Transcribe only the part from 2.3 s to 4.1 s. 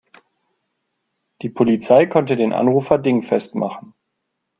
den Anrufer dingfest machen.